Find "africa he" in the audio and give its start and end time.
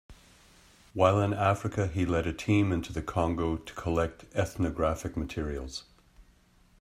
1.31-2.07